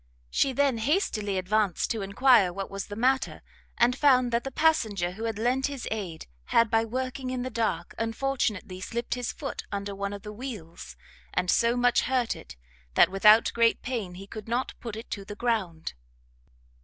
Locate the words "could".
14.25-14.47